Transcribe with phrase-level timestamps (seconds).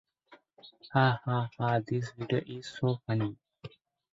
[0.95, 3.79] Diamond was educated at Leeds Grammar School and became an accountant.